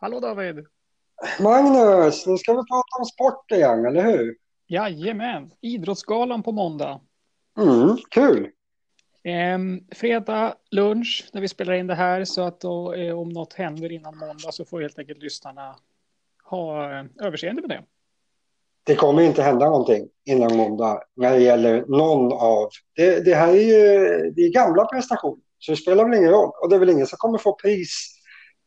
Hallå 0.00 0.20
David! 0.20 0.66
Magnus, 1.40 2.26
nu 2.26 2.38
ska 2.38 2.52
vi 2.52 2.58
prata 2.58 2.98
om 2.98 3.04
sport 3.04 3.52
igen, 3.52 3.86
eller 3.86 4.02
hur? 4.02 4.36
Jajamän, 4.66 5.50
Idrottsgalan 5.60 6.42
på 6.42 6.52
måndag. 6.52 7.00
Mm, 7.58 7.96
kul! 8.10 8.50
Ehm, 9.24 9.80
fredag 9.94 10.54
lunch 10.70 11.30
när 11.32 11.40
vi 11.40 11.48
spelar 11.48 11.72
in 11.72 11.86
det 11.86 11.94
här 11.94 12.24
så 12.24 12.42
att 12.42 12.60
då, 12.60 12.94
eh, 12.94 13.18
om 13.18 13.28
något 13.28 13.52
händer 13.52 13.92
innan 13.92 14.18
måndag 14.18 14.52
så 14.52 14.64
får 14.64 14.80
helt 14.80 14.98
enkelt 14.98 15.22
lyssnarna 15.22 15.76
ha 16.44 16.92
eh, 16.98 17.04
överseende 17.20 17.62
med 17.62 17.70
det. 17.70 17.84
Det 18.84 18.94
kommer 18.94 19.22
inte 19.22 19.42
hända 19.42 19.66
någonting 19.66 20.08
innan 20.24 20.56
måndag 20.56 21.02
när 21.16 21.32
det 21.32 21.40
gäller 21.40 21.84
någon 21.86 22.32
av... 22.32 22.68
Det, 22.96 23.24
det 23.24 23.34
här 23.34 23.48
är 23.48 23.62
ju 23.62 24.30
det 24.30 24.42
är 24.42 24.52
gamla 24.52 24.84
prestationer, 24.84 25.42
så 25.58 25.72
det 25.72 25.76
spelar 25.76 26.04
väl 26.04 26.18
ingen 26.18 26.30
roll. 26.30 26.52
Och 26.62 26.68
det 26.68 26.76
är 26.76 26.80
väl 26.80 26.90
ingen 26.90 27.06
som 27.06 27.16
kommer 27.18 27.38
få 27.38 27.52
pris 27.52 28.17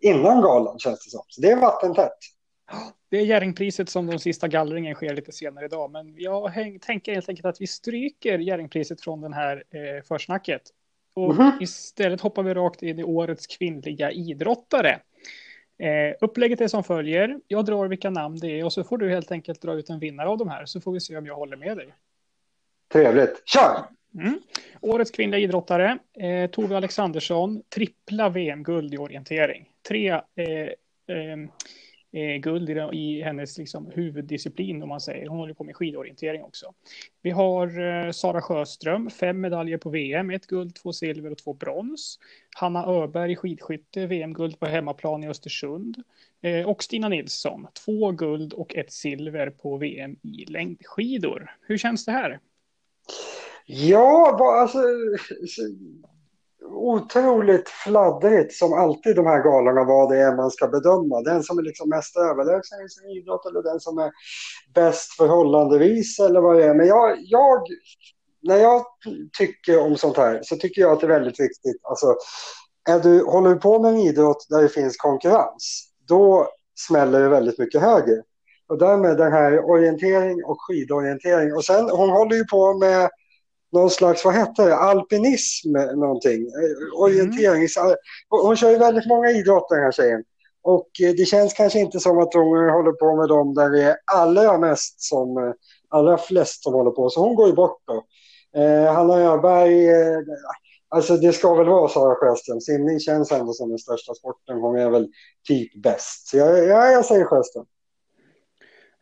innan 0.02 0.42
galan, 0.42 0.80
känns 0.80 1.06
det 1.06 1.10
som. 1.10 1.22
Så 1.28 1.42
det 1.42 1.52
är 1.52 1.62
vattentätt. 1.62 2.18
Det 3.10 3.18
är 3.18 3.26
Jerringpriset 3.26 3.90
som 3.90 4.08
de 4.08 4.20
sista 4.20 4.48
gallringen 4.48 4.96
sker 4.96 5.14
lite 5.14 5.32
senare 5.32 5.66
idag. 5.66 5.92
Men 5.92 6.16
jag 6.18 6.52
tänker 6.82 7.14
helt 7.14 7.30
enkelt 7.30 7.46
att 7.46 7.62
vi 7.62 7.68
stryker 7.68 8.40
Jerringpriset 8.40 9.02
från 9.02 9.22
den 9.22 9.34
här 9.34 9.64
eh, 9.70 10.04
försnacket. 10.04 10.62
Och 11.16 11.36
Mhm. 11.36 11.52
istället 11.62 12.22
hoppar 12.22 12.44
vi 12.44 12.54
rakt 12.54 12.84
in 12.84 13.00
i 13.00 13.04
årets 13.04 13.48
kvinnliga 13.48 14.12
idrottare. 14.12 15.00
Eh, 15.80 16.16
upplägget 16.22 16.62
är 16.62 16.68
som 16.68 16.84
följer. 16.84 17.40
Jag 17.48 17.66
drar 17.66 17.88
vilka 17.88 18.10
namn 18.10 18.40
det 18.40 18.60
är 18.60 18.66
och 18.66 18.74
så 18.74 18.84
får 18.84 18.98
du 18.98 19.10
helt 19.10 19.32
enkelt 19.32 19.62
dra 19.62 19.74
ut 19.74 19.90
en 19.90 20.00
vinnare 20.00 20.28
av 20.30 20.38
de 20.38 20.50
här. 20.50 20.66
Så 20.66 20.82
får 20.82 20.92
vi 20.92 21.00
se 21.00 21.18
om 21.18 21.26
jag 21.26 21.36
håller 21.36 21.58
med 21.58 21.78
dig. 21.78 21.94
Trevligt. 22.94 23.42
Kör! 23.46 23.84
Mm. 24.16 24.40
Årets 24.82 25.12
kvinnliga 25.12 25.40
idrottare, 25.42 25.98
eh, 26.20 26.50
Tove 26.50 26.78
Alexandersson, 26.78 27.62
trippla 27.76 28.30
VM-guld 28.30 28.94
i 28.94 28.98
orientering. 28.98 29.66
Tre 29.88 30.10
eh, 30.10 30.70
eh, 31.08 31.38
eh, 32.14 32.38
guld 32.42 32.70
i, 32.70 32.74
i 32.94 33.22
hennes 33.22 33.58
liksom, 33.58 33.92
huvuddisciplin 33.96 34.84
om 34.84 34.90
man 34.90 35.02
säger. 35.02 35.28
Hon 35.28 35.40
håller 35.40 35.54
på 35.54 35.64
med 35.64 35.76
skidorientering 35.76 36.44
också. 36.44 36.74
Vi 37.22 37.30
har 37.30 37.80
eh, 37.80 38.12
Sara 38.12 38.42
Sjöström, 38.42 39.10
fem 39.10 39.42
medaljer 39.42 39.78
på 39.78 39.90
VM, 39.90 40.30
ett 40.30 40.48
guld, 40.48 40.76
två 40.76 40.94
silver 40.94 41.32
och 41.32 41.38
två 41.38 41.54
brons. 41.54 42.20
Hanna 42.56 42.86
Öberg, 42.86 43.36
skidskytte, 43.36 44.08
VM-guld 44.08 44.60
på 44.60 44.66
hemmaplan 44.66 45.24
i 45.24 45.28
Östersund. 45.28 46.04
Eh, 46.42 46.70
och 46.70 46.84
Stina 46.84 47.10
Nilsson, 47.10 47.68
två 47.86 48.12
guld 48.12 48.54
och 48.54 48.76
ett 48.76 48.92
silver 48.92 49.50
på 49.50 49.78
VM 49.78 50.16
i 50.24 50.46
längdskidor. 50.46 51.52
Hur 51.62 51.78
känns 51.78 52.06
det 52.06 52.12
här? 52.12 52.40
Ja, 53.66 54.38
alltså... 54.62 54.80
Otroligt 56.74 57.70
fladdrigt 57.70 58.54
som 58.54 58.74
alltid 58.74 59.16
de 59.16 59.26
här 59.26 59.44
galorna 59.44 59.84
vad 59.84 60.10
det 60.10 60.18
är 60.18 60.36
man 60.36 60.52
ska 60.52 60.68
bedöma. 60.68 61.22
Den 61.22 61.44
som 61.44 61.58
är 61.58 61.64
liksom 61.64 61.90
mest 61.90 62.18
överlägsen 62.18 62.86
i 62.86 62.90
sin 62.90 63.10
idrott 63.10 63.46
eller 63.46 63.64
den 63.64 63.80
som 63.80 63.98
är 63.98 64.12
bäst 64.74 65.14
förhållandevis 65.18 66.20
eller 66.20 66.42
vad 66.42 66.56
det 66.56 66.66
är. 66.66 66.74
Men 66.74 66.88
jag, 66.88 67.18
jag, 67.20 67.68
när 68.42 68.58
jag 68.58 68.86
tycker 69.38 69.80
om 69.80 69.98
sånt 69.98 70.18
här 70.18 70.40
så 70.44 70.56
tycker 70.56 70.82
jag 70.82 70.92
att 70.92 71.00
det 71.00 71.06
är 71.06 71.20
väldigt 71.20 71.40
viktigt. 71.40 71.82
Alltså, 71.84 72.16
är 72.90 73.00
du, 73.00 73.24
håller 73.24 73.50
du 73.50 73.56
på 73.56 73.80
med 73.80 73.92
en 73.92 74.00
idrott 74.00 74.46
där 74.50 74.62
det 74.62 74.70
finns 74.70 74.98
konkurrens, 74.98 75.92
då 76.08 76.48
smäller 76.88 77.22
det 77.22 77.30
väldigt 77.30 77.60
mycket 77.60 77.82
högre. 77.82 78.22
Och 78.68 78.78
därmed 78.78 79.18
den 79.18 79.32
här 79.32 79.70
orientering 79.70 80.44
och 80.46 80.58
skidorientering. 80.60 81.54
Och 81.54 81.66
sen, 81.66 81.90
hon 81.90 82.10
håller 82.10 82.36
ju 82.36 82.46
på 82.46 82.74
med 82.78 83.10
någon 83.72 83.90
slags, 83.90 84.26
vad 84.26 84.36
heter 84.36 84.66
det, 84.66 84.76
alpinism 84.76 85.72
någonting. 85.96 86.42
Eh, 86.42 87.02
Orienterings... 87.02 87.78
Hon 88.30 88.56
kör 88.56 88.70
ju 88.70 88.78
väldigt 88.78 89.08
många 89.08 89.30
idrotter 89.30 89.76
den 89.76 89.84
här 89.84 89.92
tjejen. 89.92 90.24
Och 90.64 90.90
eh, 91.04 91.14
det 91.18 91.26
känns 91.26 91.54
kanske 91.54 91.80
inte 91.80 92.00
som 92.00 92.20
att 92.20 92.34
hon 92.34 92.70
håller 92.70 92.92
på 92.92 93.16
med 93.16 93.30
dem 93.30 93.54
där 93.54 93.70
det 93.70 93.84
är 93.84 93.98
allra 94.14 94.58
mest 94.58 95.02
som, 95.02 95.38
eh, 95.38 95.54
allra 95.90 96.18
flest 96.18 96.64
som 96.64 96.74
håller 96.74 96.92
på. 96.92 97.10
Så 97.10 97.22
hon 97.22 97.36
går 97.36 97.48
ju 97.48 97.54
bort 97.54 97.82
då. 97.88 98.04
Eh, 98.62 98.94
Hanna 98.94 99.20
Öberg, 99.20 99.90
eh, 99.90 100.20
alltså 100.90 101.18
det 101.18 101.34
ska 101.34 101.56
väl 101.56 101.68
vara 101.68 101.90
Sara 101.90 102.16
Sjöström. 102.16 102.62
Simning 102.62 103.00
känns 103.00 103.32
ändå 103.32 103.54
som 103.54 103.70
den 103.70 103.80
största 103.80 104.14
sporten. 104.14 104.58
Hon 104.60 104.80
är 104.80 104.90
väl 104.90 105.08
typ 105.48 105.84
bäst. 105.84 106.28
Så 106.28 106.38
jag, 106.38 106.68
jag, 106.68 106.92
jag 106.94 107.06
säger 107.06 107.26
Sjöström. 107.26 107.66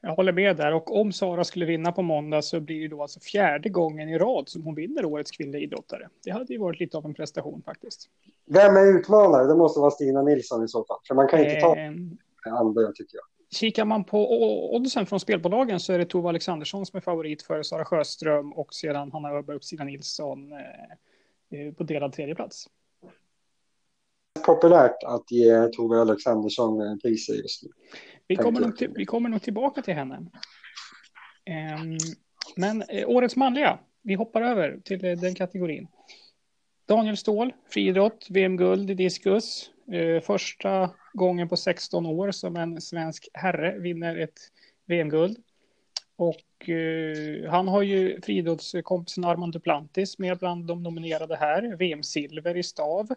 Jag 0.02 0.16
håller 0.16 0.32
med 0.32 0.58
där 0.58 0.74
och 0.74 1.00
om 1.00 1.12
Sara 1.12 1.44
skulle 1.44 1.66
vinna 1.66 1.92
på 1.92 2.02
måndag 2.02 2.42
så 2.42 2.60
blir 2.60 2.82
det 2.82 2.88
då 2.88 3.02
alltså 3.02 3.20
fjärde 3.20 3.70
gången 3.70 4.10
i 4.10 4.18
rad 4.18 4.50
som 4.50 4.64
hon 4.64 4.76
vinner 4.76 5.06
årets 5.06 5.32
kvinnliga 5.32 5.62
idrottare. 5.62 6.10
Det 6.24 6.32
hade 6.32 6.54
ju 6.54 6.60
varit 6.60 6.80
lite 6.80 6.98
av 6.98 7.06
en 7.06 7.14
prestation 7.14 7.62
faktiskt. 7.66 8.10
Vem 8.46 8.76
är 8.76 9.00
utmanare? 9.00 9.48
Det 9.48 9.56
måste 9.56 9.80
vara 9.80 9.92
Stina 9.92 10.22
Nilsson 10.22 10.64
i 10.64 10.68
så 10.68 10.86
fall. 10.86 10.98
För 11.08 11.16
man 11.16 11.28
kan 11.28 11.40
inte 11.40 11.60
ta 11.60 11.76
Eh, 12.46 12.54
andra 12.54 12.92
tycker 12.92 13.18
jag. 13.18 13.26
kikar 13.52 13.86
man 13.86 14.04
på 14.04 14.28
oddsen 14.76 15.06
från 15.06 15.20
spelbolagen 15.20 15.80
så 15.80 15.94
är 15.94 15.98
det 15.98 16.06
Tove 16.06 16.30
Alexandersson 16.30 16.86
som 16.86 16.98
är 16.98 17.02
favorit 17.02 17.42
före 17.42 17.64
Sara 17.64 17.86
Sjöström 17.86 18.54
och 18.54 18.74
sedan 18.74 19.12
Hanna 19.12 19.30
Öberg 19.30 19.56
och 19.56 19.64
Stina 19.64 19.84
Nilsson 19.84 20.52
eh, 20.52 21.60
eh, 21.60 21.74
på 21.74 21.84
delad 21.84 22.14
tredje 22.14 22.36
plats. 22.36 22.68
Populärt 24.46 25.04
att 25.04 25.32
ge 25.32 25.68
Tove 25.68 26.02
Alexandersson 26.02 27.00
priser 27.00 27.34
just 27.34 27.64
nu. 27.64 27.70
Vi 28.28 28.36
kommer, 28.36 28.60
nog 28.60 28.78
till, 28.78 28.92
vi 28.96 29.06
kommer 29.06 29.30
nog 29.30 29.42
tillbaka 29.42 29.82
till 29.82 29.94
henne. 29.94 30.26
Ehm, 31.46 31.98
men 32.56 32.82
eh, 32.82 33.10
årets 33.10 33.36
manliga, 33.36 33.80
vi 34.02 34.14
hoppar 34.14 34.42
över 34.42 34.80
till 34.84 35.06
eh, 35.06 35.18
den 35.18 35.36
kategorin. 35.36 35.88
Daniel 36.88 37.18
Ståhl, 37.18 37.54
friidrott, 37.70 38.28
VM-guld 38.30 38.92
i 38.92 38.94
diskus. 38.94 39.72
Eh, 39.92 40.22
första 40.22 40.90
gången 41.14 41.50
på 41.50 41.58
16 41.58 42.06
år 42.06 42.32
som 42.32 42.56
en 42.56 42.82
svensk 42.82 43.30
herre 43.34 43.80
vinner 43.80 44.16
ett 44.16 44.40
VM-guld. 44.86 45.38
Och 46.16 46.70
eh, 46.70 47.52
han 47.52 47.68
har 47.68 47.82
ju 47.82 48.22
friidrottskompisen 48.22 49.26
Armand 49.26 49.54
Duplantis 49.54 50.20
med 50.20 50.38
bland 50.38 50.66
de 50.66 50.84
nominerade 50.84 51.36
här. 51.36 51.76
VM-silver 51.76 52.58
i 52.58 52.64
stav. 52.64 53.08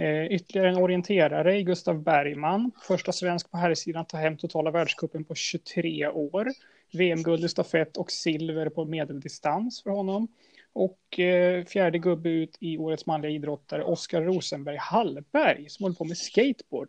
Eh, 0.00 0.26
ytterligare 0.26 0.68
en 0.68 0.76
orienterare 0.76 1.58
i 1.58 1.62
Gustav 1.62 2.02
Bergman. 2.02 2.70
Första 2.82 3.12
svensk 3.12 3.50
på 3.50 3.56
herrsidan 3.56 4.02
att 4.02 4.08
ta 4.08 4.16
hem 4.16 4.36
totala 4.36 4.70
världscupen 4.70 5.24
på 5.24 5.34
23 5.34 6.08
år. 6.08 6.48
VM-guld 6.92 7.44
i 7.44 7.48
stafett 7.48 7.96
och 7.96 8.10
silver 8.10 8.68
på 8.68 8.84
medeldistans 8.84 9.82
för 9.82 9.90
honom. 9.90 10.28
Och 10.72 11.20
eh, 11.20 11.64
fjärde 11.64 11.98
gubbe 11.98 12.28
ut 12.28 12.56
i 12.60 12.78
årets 12.78 13.06
manliga 13.06 13.32
idrottare, 13.32 13.84
Oskar 13.84 14.22
Rosenberg 14.22 14.76
Hallberg, 14.76 15.68
som 15.68 15.84
håller 15.84 15.96
på 15.96 16.04
med 16.04 16.18
skateboard. 16.18 16.88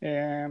Eh, 0.00 0.48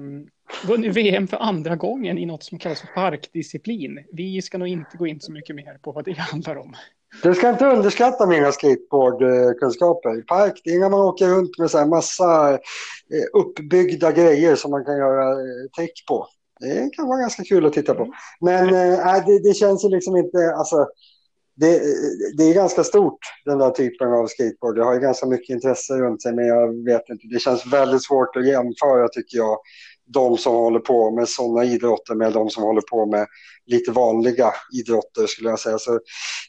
vunnit 0.68 0.96
VM 0.96 1.28
för 1.28 1.38
andra 1.38 1.76
gången 1.76 2.18
i 2.18 2.26
något 2.26 2.44
som 2.44 2.60
kallas 2.60 2.82
för 2.82 2.88
parkdisciplin. 2.88 4.06
Vi 4.12 4.42
ska 4.42 4.58
nog 4.58 4.68
inte 4.68 4.98
gå 4.98 5.08
in 5.08 5.20
så 5.20 5.32
mycket 5.32 5.56
mer 5.56 5.78
på 5.82 5.92
vad 5.92 6.06
det 6.06 6.18
handlar 6.18 6.56
om. 6.56 6.76
Du 7.24 7.36
ska 7.36 7.50
inte 7.50 7.66
underskatta 7.66 8.26
mina 8.26 8.52
skateboardkunskaper. 8.52 10.22
Park, 10.22 10.62
det 10.64 10.70
är 10.74 10.80
när 10.80 10.90
man 10.90 11.02
åker 11.02 11.28
runt 11.28 11.58
med 11.58 11.72
så 11.72 11.78
här 11.78 11.86
massa 11.86 12.54
eh, 12.54 12.60
uppbyggda 13.34 14.12
grejer 14.12 14.56
som 14.56 14.72
man 14.72 14.86
kan 14.86 14.98
göra 14.98 15.36
trick 15.78 16.06
på. 16.08 16.28
Det 16.60 16.90
kan 16.94 17.08
vara 17.08 17.20
ganska 17.20 17.44
kul 17.44 17.66
att 17.66 17.74
titta 17.74 17.94
på. 17.94 18.04
Mm. 18.04 18.14
Men 18.42 18.68
nej, 18.74 19.24
det, 19.26 19.40
det 19.40 19.54
känns 19.54 19.86
ju 19.86 19.90
liksom 19.90 20.18
inte, 20.18 20.54
alltså, 20.58 20.88
det, 21.56 21.82
det 22.38 22.44
är 22.44 22.54
ganska 22.54 22.84
stort 22.84 23.20
den 23.46 23.58
där 23.58 23.70
typen 23.70 24.14
av 24.14 24.28
skateboard. 24.28 24.76
Det 24.76 24.84
har 24.84 24.94
ju 24.94 25.00
ganska 25.00 25.26
mycket 25.26 25.54
intresse 25.54 25.94
runt 25.94 26.22
sig 26.22 26.34
men 26.36 26.48
jag 26.48 26.86
vet 26.86 27.10
inte. 27.10 27.28
Det 27.28 27.40
känns 27.40 27.74
väldigt 27.74 28.04
svårt 28.04 28.36
att 28.36 28.48
jämföra 28.48 29.08
tycker 29.08 29.38
jag. 29.38 29.58
De 30.06 30.38
som 30.38 30.56
håller 30.56 30.80
på 30.80 31.12
med 31.12 31.30
sådana 31.30 31.66
idrotter 31.66 32.16
med 32.16 32.34
de 32.34 32.50
som 32.50 32.64
håller 32.64 32.82
på 32.82 33.06
med 33.06 33.28
lite 33.66 33.92
vanliga 33.92 34.54
idrotter 34.80 35.28
skulle 35.28 35.50
jag 35.50 35.60
säga. 35.60 35.78
Så 35.78 36.00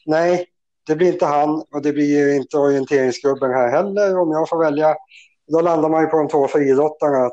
nej, 0.05 0.45
det 0.87 0.95
blir 0.95 1.13
inte 1.13 1.25
han 1.25 1.63
och 1.71 1.81
det 1.81 1.93
blir 1.93 2.35
inte 2.35 2.57
orienteringsgubben 2.57 3.51
här 3.51 3.71
heller 3.71 4.19
om 4.19 4.31
jag 4.31 4.49
får 4.49 4.63
välja. 4.63 4.95
Då 5.51 5.61
landar 5.61 5.89
man 5.89 6.01
ju 6.01 6.07
på 6.07 6.17
de 6.17 6.27
två 6.27 6.47
friidrottarna. 6.47 7.29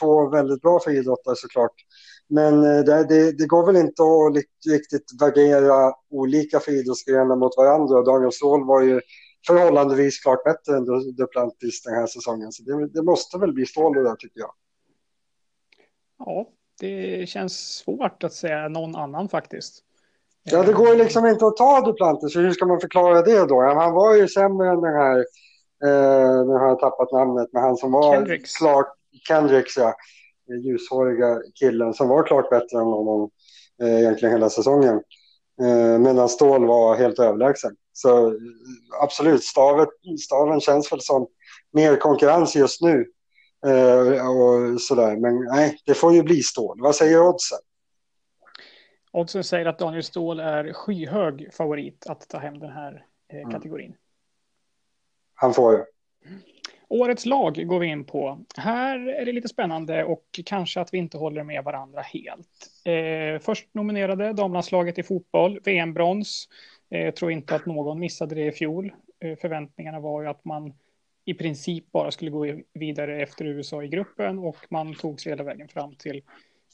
Två, 0.00 0.28
väldigt 0.28 0.62
bra 0.62 0.80
friidrottare 0.80 1.36
såklart. 1.36 1.72
Men 2.28 2.54
eh, 2.54 2.84
det, 2.84 3.04
det, 3.04 3.32
det 3.32 3.46
går 3.46 3.66
väl 3.66 3.76
inte 3.76 4.02
att 4.02 4.72
riktigt 4.72 5.20
värdera 5.20 5.94
olika 6.10 6.60
friidrottsgrenar 6.60 7.36
mot 7.36 7.56
varandra. 7.56 8.02
Daniel 8.02 8.32
Ståhl 8.32 8.66
var 8.66 8.82
ju 8.82 9.00
förhållandevis 9.46 10.22
klart 10.22 10.44
bättre 10.44 10.76
än 10.76 10.84
Duplantis 11.16 11.82
den 11.82 11.94
här 11.94 12.06
säsongen. 12.06 12.52
Så 12.52 12.62
det, 12.62 12.88
det 12.88 13.02
måste 13.02 13.38
väl 13.38 13.52
bli 13.52 13.66
Ståhl 13.66 13.94
där 13.94 14.16
tycker 14.16 14.40
jag. 14.40 14.52
Ja, 16.18 16.48
det 16.80 17.28
känns 17.28 17.58
svårt 17.58 18.24
att 18.24 18.32
säga 18.32 18.68
någon 18.68 18.96
annan 18.96 19.28
faktiskt. 19.28 19.85
Ja, 20.50 20.62
det 20.62 20.72
går 20.72 20.88
ju 20.88 20.96
liksom 20.96 21.26
inte 21.26 21.46
att 21.46 21.56
ta 21.56 21.80
Duplantis. 21.80 22.32
så 22.32 22.40
Hur 22.40 22.52
ska 22.52 22.66
man 22.66 22.80
förklara 22.80 23.22
det 23.22 23.46
då? 23.46 23.62
Han 23.62 23.92
var 23.92 24.14
ju 24.14 24.28
sämre 24.28 24.68
än 24.68 24.80
den 24.80 24.94
här, 24.94 25.18
eh, 25.84 26.46
nu 26.46 26.52
har 26.52 26.68
jag 26.68 26.78
tappat 26.78 27.12
namnet, 27.12 27.48
men 27.52 27.62
han 27.62 27.76
som 27.76 27.92
var 27.92 28.14
Kendricks. 28.14 28.56
klart, 28.56 28.86
Kendricks 29.28 29.76
ja, 29.76 29.94
ljushåriga 30.64 31.40
killen 31.60 31.94
som 31.94 32.08
var 32.08 32.22
klart 32.22 32.50
bättre 32.50 32.78
än 32.78 32.84
honom 32.86 33.30
eh, 33.82 34.00
egentligen 34.00 34.32
hela 34.34 34.50
säsongen. 34.50 35.00
Eh, 35.62 35.98
medan 35.98 36.28
Ståhl 36.28 36.66
var 36.66 36.96
helt 36.96 37.18
överlägsen. 37.18 37.72
Så 37.92 38.26
eh, 38.26 38.34
absolut, 39.02 39.44
stavet, 39.44 39.88
staven 40.20 40.60
känns 40.60 40.92
väl 40.92 41.00
som 41.00 41.26
mer 41.72 41.96
konkurrens 41.96 42.56
just 42.56 42.80
nu. 42.80 43.04
Eh, 43.66 44.28
och 44.28 44.80
sådär. 44.80 45.16
Men 45.16 45.44
nej, 45.44 45.78
det 45.86 45.94
får 45.94 46.12
ju 46.12 46.22
bli 46.22 46.42
Ståhl. 46.42 46.80
Vad 46.82 46.94
säger 46.94 47.28
oddsen? 47.28 47.58
Oddsen 49.10 49.44
säger 49.44 49.66
att 49.66 49.78
Daniel 49.78 50.02
Ståhl 50.02 50.40
är 50.40 50.72
skyhög 50.72 51.48
favorit 51.52 52.06
att 52.06 52.28
ta 52.28 52.38
hem 52.38 52.58
den 52.58 52.70
här 52.70 53.06
eh, 53.32 53.38
mm. 53.38 53.50
kategorin. 53.50 53.86
Mm. 53.86 53.98
Han 55.34 55.54
får 55.54 55.72
ju. 55.72 55.84
Årets 56.88 57.26
lag 57.26 57.66
går 57.66 57.78
vi 57.78 57.86
in 57.86 58.04
på. 58.04 58.38
Här 58.56 59.08
är 59.08 59.24
det 59.24 59.32
lite 59.32 59.48
spännande 59.48 60.04
och 60.04 60.40
kanske 60.44 60.80
att 60.80 60.94
vi 60.94 60.98
inte 60.98 61.18
håller 61.18 61.42
med 61.42 61.64
varandra 61.64 62.00
helt. 62.00 62.70
Eh, 62.84 63.40
först 63.40 63.74
nominerade 63.74 64.32
damlandslaget 64.32 64.98
i 64.98 65.02
fotboll, 65.02 65.60
VM-brons. 65.64 66.48
Eh, 66.90 67.14
tror 67.14 67.30
inte 67.30 67.54
att 67.54 67.66
någon 67.66 68.00
missade 68.00 68.34
det 68.34 68.46
i 68.46 68.52
fjol. 68.52 68.92
Eh, 69.20 69.36
förväntningarna 69.36 70.00
var 70.00 70.22
ju 70.22 70.28
att 70.28 70.44
man 70.44 70.74
i 71.24 71.34
princip 71.34 71.92
bara 71.92 72.10
skulle 72.10 72.30
gå 72.30 72.60
vidare 72.72 73.22
efter 73.22 73.44
USA 73.44 73.82
i 73.82 73.88
gruppen 73.88 74.38
och 74.38 74.56
man 74.70 74.94
tog 74.94 75.20
sig 75.20 75.32
hela 75.32 75.44
vägen 75.44 75.68
fram 75.68 75.94
till 75.94 76.22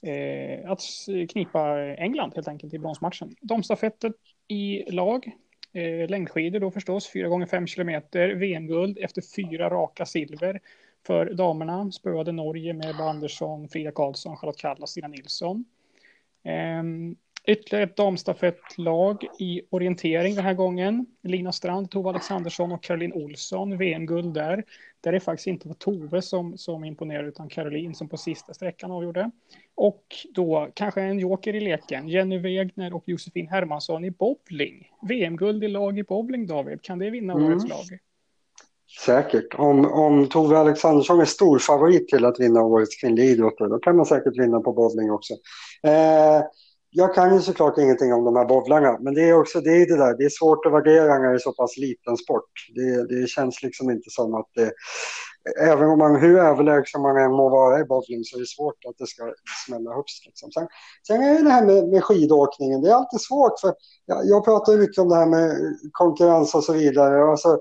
eh, 0.02 0.70
att 0.70 0.82
knipa 1.28 1.78
England 1.78 2.32
helt 2.34 2.49
enkelt 2.49 2.75
i 2.75 2.78
bronsmatchen. 2.78 3.34
Damstafettet 3.40 4.12
i 4.49 4.90
lag, 4.90 5.32
eh, 5.72 6.10
längdskidor 6.10 6.60
då 6.60 6.70
förstås, 6.70 7.12
4 7.12 7.28
gånger 7.28 7.46
5 7.46 7.66
kilometer, 7.66 8.28
VM-guld 8.28 8.99
efter 8.99 9.22
fyra 9.37 9.70
raka 9.70 10.06
silver 10.06 10.60
för 11.06 11.34
damerna, 11.34 11.93
spöade 11.93 12.32
Norge 12.32 12.72
med 12.72 12.90
Ebba 12.90 13.10
Andersson, 13.10 13.69
Frida 13.69 13.90
Karlsson, 13.90 14.37
Charlotte 14.37 14.60
Kalla, 14.60 14.87
Stina 14.87 15.08
Nilsson. 15.08 15.64
Eh, 16.44 16.82
Ytterligare 17.47 17.85
ett 17.85 17.97
damstafettlag 17.97 19.25
i 19.39 19.62
orientering 19.71 20.35
den 20.35 20.44
här 20.44 20.55
gången. 20.55 21.06
Lina 21.23 21.53
Strand, 21.53 21.91
Tove 21.91 22.09
Alexandersson 22.09 22.73
och 22.73 22.83
Caroline 22.83 23.12
Olsson, 23.12 23.79
VM-guld 23.79 24.35
där. 24.35 24.65
Där 25.00 25.12
det 25.12 25.21
faktiskt 25.21 25.47
inte 25.47 25.75
Tove 25.75 26.23
som, 26.23 26.59
som 26.59 26.85
imponerade 26.85 27.29
utan 27.29 27.49
Caroline 27.49 27.94
som 27.94 28.09
på 28.09 28.17
sista 28.17 28.55
sträckan 28.55 28.91
avgjorde. 28.91 29.31
Och 29.75 30.05
då 30.35 30.71
kanske 30.75 31.03
en 31.03 31.19
joker 31.19 31.55
i 31.55 31.61
leken, 31.61 32.09
Jenny 32.09 32.39
Wegner 32.39 32.94
och 32.94 33.05
Josefin 33.06 33.49
Hermansson 33.49 34.05
i 34.05 34.11
bowling. 34.11 34.88
VM-guld 35.09 35.65
i 35.65 35.69
lag 35.69 35.99
i 35.99 36.03
bowling, 36.03 36.47
David. 36.47 36.83
Kan 36.83 36.99
det 36.99 37.11
vinna 37.11 37.33
mm. 37.33 37.47
årets 37.47 37.69
lag? 37.69 37.99
Säkert. 39.00 39.55
Om, 39.55 39.93
om 39.93 40.29
Tove 40.29 40.59
Alexandersson 40.59 41.21
är 41.21 41.25
stor 41.25 41.59
favorit 41.59 42.09
till 42.09 42.25
att 42.25 42.41
vinna 42.41 42.62
årets 42.62 42.97
kvinnliga 42.97 43.27
idrottare, 43.27 43.69
då 43.69 43.79
kan 43.79 43.97
man 43.97 44.06
säkert 44.06 44.38
vinna 44.38 44.61
på 44.61 44.73
bowling 44.73 45.11
också. 45.11 45.35
Eh, 45.83 46.43
jag 46.94 47.15
kan 47.15 47.35
ju 47.35 47.41
såklart 47.41 47.79
ingenting 47.79 48.12
om 48.12 48.25
de 48.25 48.37
här 48.37 48.44
bowlarna, 48.44 48.99
men 49.00 49.15
det 49.15 49.29
är 49.29 49.39
också 49.39 49.61
det, 49.61 49.71
är 49.71 49.87
det 49.87 49.97
där. 49.97 50.17
Det 50.19 50.25
är 50.25 50.29
svårt 50.29 50.67
att 50.67 50.73
värdera 50.73 51.19
när 51.19 51.29
det 51.29 51.35
är 51.35 51.39
så 51.39 51.53
pass 51.53 51.77
liten 51.77 52.17
sport. 52.17 52.50
Det, 52.75 53.09
det 53.09 53.29
känns 53.29 53.62
liksom 53.62 53.91
inte 53.91 54.11
som 54.11 54.35
att 54.35 54.49
det, 54.55 54.73
även 55.61 55.89
om 55.89 55.99
man, 55.99 56.17
hur 56.17 56.39
överlägsen 56.39 57.03
man 57.03 57.17
än 57.17 57.31
må 57.31 57.49
vara 57.49 57.81
i 57.81 57.85
bowling 57.85 58.25
så 58.25 58.37
är 58.37 58.41
det 58.41 58.47
svårt 58.47 58.85
att 58.89 58.99
det 58.99 59.06
ska 59.06 59.33
smälla 59.67 59.94
högst. 59.94 60.27
Liksom. 60.27 60.53
Sen, 60.53 60.67
sen 61.06 61.23
är 61.23 61.35
det 61.35 61.43
det 61.43 61.50
här 61.50 61.67
med, 61.67 61.89
med 61.89 62.05
skidåkningen, 62.05 62.81
det 62.81 62.91
är 62.91 62.95
alltid 62.95 63.21
svårt 63.21 63.61
för 63.61 63.75
jag, 64.06 64.27
jag 64.27 64.45
pratar 64.45 64.77
mycket 64.77 64.99
om 64.99 65.09
det 65.09 65.17
här 65.17 65.27
med 65.27 65.56
konkurrens 65.93 66.55
och 66.55 66.65
så 66.65 66.73
vidare. 66.73 67.31
Alltså, 67.31 67.59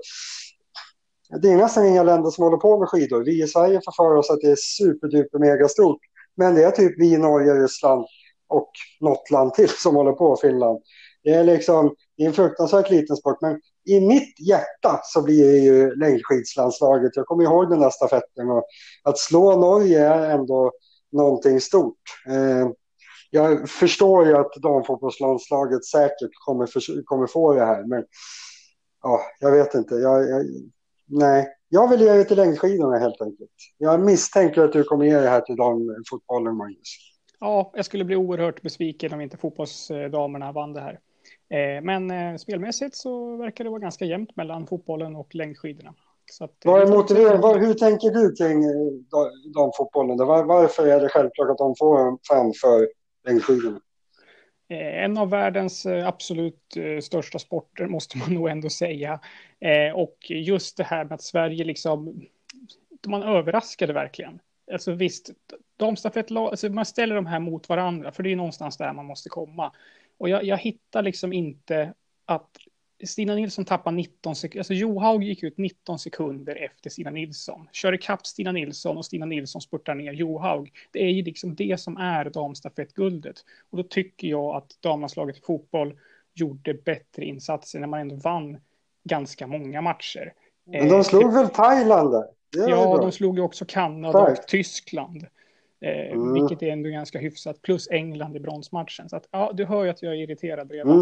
det 1.42 1.48
är 1.48 1.56
nästan 1.56 1.86
inga 1.86 2.02
länder 2.02 2.30
som 2.30 2.44
håller 2.44 2.56
på 2.56 2.78
med 2.78 2.88
skidor. 2.88 3.24
Vi 3.24 3.42
i 3.42 3.46
Sverige 3.46 3.80
får 3.84 3.92
för 3.92 4.16
oss 4.16 4.30
att 4.30 4.40
det 4.40 4.50
är 4.50 4.56
superduper 4.56 5.38
megastort. 5.38 6.00
Men 6.36 6.54
det 6.54 6.64
är 6.64 6.70
typ 6.70 6.94
vi, 6.98 7.18
Norge, 7.18 7.54
Ryssland, 7.54 8.06
och 8.52 8.70
något 9.00 9.30
land 9.30 9.54
till 9.54 9.68
som 9.68 9.94
håller 9.94 10.12
på, 10.12 10.36
Finland. 10.36 10.82
Det 11.24 11.30
är 11.30 11.44
liksom 11.44 11.94
det 12.16 12.22
är 12.22 12.26
en 12.26 12.32
fruktansvärt 12.32 12.90
liten 12.90 13.16
sport, 13.16 13.40
men 13.40 13.60
i 13.88 14.00
mitt 14.00 14.40
hjärta 14.40 15.00
så 15.04 15.22
blir 15.22 15.52
det 15.52 15.58
ju 15.58 15.94
längdskidslandslaget. 15.94 17.16
Jag 17.16 17.26
kommer 17.26 17.44
ihåg 17.44 17.70
den 17.70 17.80
där 17.80 17.90
stafetten 17.90 18.50
och 18.50 18.64
att 19.02 19.18
slå 19.18 19.56
Norge 19.56 20.06
är 20.06 20.30
ändå 20.30 20.72
någonting 21.12 21.60
stort. 21.60 22.00
Eh, 22.28 22.68
jag 23.30 23.68
förstår 23.70 24.26
ju 24.26 24.36
att 24.36 24.52
damfotbollslandslaget 24.54 25.84
säkert 25.84 26.30
kommer, 26.46 26.66
för, 26.66 27.04
kommer 27.04 27.26
få 27.26 27.54
det 27.54 27.64
här, 27.64 27.84
men 27.84 28.04
ja, 29.02 29.20
jag 29.40 29.52
vet 29.52 29.74
inte. 29.74 29.94
Jag, 29.94 30.30
jag, 30.30 30.46
nej, 31.06 31.48
jag 31.68 31.88
vill 31.88 32.00
ge 32.00 32.12
det 32.12 32.24
till 32.24 32.36
längdskidorna 32.36 32.98
helt 32.98 33.20
enkelt. 33.20 33.50
Jag 33.78 34.00
misstänker 34.00 34.64
att 34.64 34.72
du 34.72 34.84
kommer 34.84 35.04
ge 35.04 35.20
det 35.20 35.28
här 35.28 35.40
till 35.40 35.56
damfotbollen, 35.56 36.56
Magnus 36.56 37.11
ja, 37.42 37.70
jag 37.74 37.84
skulle 37.84 38.04
bli 38.04 38.16
oerhört 38.16 38.62
besviken 38.62 39.12
om 39.12 39.20
inte 39.20 39.36
fotbollsdamerna 39.36 40.52
vann 40.52 40.72
det 40.72 40.80
här. 40.80 41.00
Eh, 41.50 41.82
men 41.82 42.10
eh, 42.10 42.36
spelmässigt 42.36 42.96
så 42.96 43.36
verkar 43.36 43.64
det 43.64 43.70
vara 43.70 43.80
ganska 43.80 44.04
jämnt 44.04 44.36
mellan 44.36 44.66
fotbollen 44.66 45.16
och 45.16 45.34
längdskidorna. 45.34 45.94
Så 46.30 46.44
att, 46.44 46.56
vad 46.64 46.82
är 46.82 46.86
motiveringen? 46.86 47.66
Hur 47.66 47.74
tänker 47.74 48.10
du 48.10 48.34
kring 48.34 48.64
eh, 48.64 49.52
damfotbollen? 49.54 50.18
Var, 50.18 50.44
varför 50.44 50.86
är 50.86 51.00
det 51.00 51.08
självklart 51.08 51.50
att 51.50 51.58
de 51.58 51.74
får 51.78 52.08
en 52.08 52.18
fan 52.28 52.52
för 52.60 52.88
längdskidorna? 53.26 53.80
En 54.68 55.18
av 55.18 55.30
världens 55.30 55.86
absolut 55.86 56.76
största 57.02 57.38
sporter 57.38 57.86
måste 57.86 58.18
man 58.18 58.30
nog 58.34 58.48
ändå 58.48 58.70
säga. 58.70 59.20
Och 59.94 60.16
just 60.28 60.76
det 60.76 60.84
här 60.84 61.04
med 61.04 61.12
att 61.12 61.22
Sverige 61.22 61.64
liksom, 61.64 62.26
man 63.06 63.22
överraskade 63.22 63.92
verkligen. 63.92 64.40
Alltså 64.72 64.92
visst, 64.92 65.30
damstafettlag, 65.76 66.50
alltså 66.50 66.68
man 66.68 66.86
ställer 66.86 67.14
de 67.14 67.26
här 67.26 67.38
mot 67.38 67.68
varandra, 67.68 68.12
för 68.12 68.22
det 68.22 68.32
är 68.32 68.36
någonstans 68.36 68.76
där 68.76 68.92
man 68.92 69.06
måste 69.06 69.28
komma. 69.28 69.72
Och 70.18 70.28
jag, 70.28 70.44
jag 70.44 70.56
hittar 70.56 71.02
liksom 71.02 71.32
inte 71.32 71.94
att 72.24 72.50
Stina 73.04 73.34
Nilsson 73.34 73.64
tappar 73.64 73.92
19 73.92 74.36
sekunder, 74.36 74.60
alltså 74.60 74.74
Johaug 74.74 75.22
gick 75.22 75.42
ut 75.42 75.58
19 75.58 75.98
sekunder 75.98 76.56
efter 76.56 76.90
Stina 76.90 77.10
Nilsson. 77.10 77.68
Kör 77.72 77.92
ikapp 77.92 78.26
Stina 78.26 78.52
Nilsson 78.52 78.96
och 78.96 79.04
Stina 79.04 79.26
Nilsson 79.26 79.62
spurtar 79.62 79.94
ner 79.94 80.12
Johaug. 80.12 80.72
Det 80.92 81.04
är 81.04 81.10
ju 81.10 81.22
liksom 81.22 81.54
det 81.54 81.80
som 81.80 81.96
är 81.96 82.24
damstafettguldet. 82.24 83.36
Och 83.70 83.76
då 83.76 83.82
tycker 83.82 84.28
jag 84.28 84.56
att 84.56 84.76
damlandslaget 84.80 85.38
i 85.38 85.40
fotboll 85.40 85.98
gjorde 86.34 86.74
bättre 86.74 87.24
insatser 87.24 87.80
när 87.80 87.86
man 87.86 88.00
ändå 88.00 88.16
vann 88.16 88.58
ganska 89.04 89.46
många 89.46 89.80
matcher. 89.80 90.32
Men 90.64 90.88
de 90.88 91.04
slog 91.04 91.24
eh, 91.24 91.32
väl 91.32 91.48
Thailand 91.48 92.12
där? 92.12 92.24
Ja, 92.68 92.98
de 92.98 93.12
slog 93.12 93.36
ju 93.36 93.42
också 93.42 93.64
Kanada 93.68 94.26
Tack. 94.26 94.38
och 94.38 94.46
Tyskland. 94.46 95.26
Eh, 95.82 96.12
mm. 96.12 96.32
Vilket 96.32 96.62
är 96.62 96.72
ändå 96.72 96.88
ganska 96.88 97.18
hyfsat. 97.18 97.62
Plus 97.62 97.88
England 97.90 98.36
i 98.36 98.40
bronsmatchen. 98.40 99.08
Så 99.08 99.16
att, 99.16 99.28
ja, 99.30 99.50
du 99.54 99.64
hör 99.64 99.84
ju 99.84 99.90
att 99.90 100.02
jag 100.02 100.12
är 100.12 100.16
irriterad 100.16 100.70
redan. 100.70 100.96